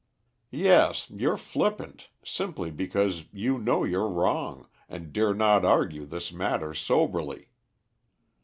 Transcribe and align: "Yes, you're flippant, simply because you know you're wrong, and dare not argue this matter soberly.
"Yes, 0.49 1.11
you're 1.11 1.37
flippant, 1.37 2.09
simply 2.25 2.71
because 2.71 3.25
you 3.31 3.59
know 3.59 3.83
you're 3.83 4.09
wrong, 4.09 4.65
and 4.89 5.13
dare 5.13 5.35
not 5.35 5.63
argue 5.63 6.07
this 6.07 6.31
matter 6.33 6.73
soberly. 6.73 7.49